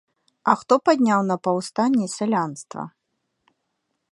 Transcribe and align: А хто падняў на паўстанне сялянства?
А 0.51 0.53
хто 0.61 0.73
падняў 0.87 1.21
на 1.31 1.35
паўстанне 1.47 2.07
сялянства? 2.17 2.83